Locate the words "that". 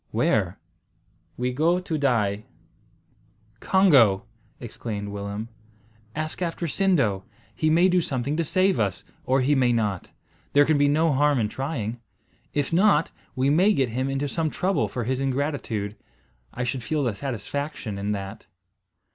18.13-18.47